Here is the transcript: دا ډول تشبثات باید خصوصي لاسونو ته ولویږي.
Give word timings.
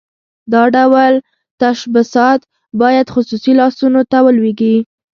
دا 0.53 0.63
ډول 0.75 1.13
تشبثات 1.61 2.41
باید 2.81 3.05
خصوصي 3.13 3.51
لاسونو 3.59 4.01
ته 4.11 4.17
ولویږي. 4.25 4.75